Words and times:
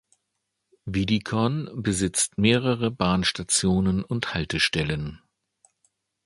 Wiedikon 0.85 1.69
besitzt 1.83 2.39
mehrere 2.39 2.89
Bahnstationen 2.89 4.03
und 4.03 4.33
Haltestellen. 4.33 5.21